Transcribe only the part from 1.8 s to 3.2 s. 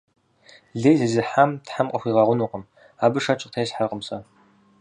къыхуигъэгъунукъым– абы